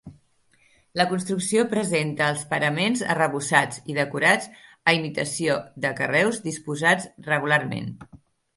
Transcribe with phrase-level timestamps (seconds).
[0.99, 4.49] La construcció presenta els paraments arrebossats i decorats
[4.93, 7.97] a imitació de carreus disposats regularment.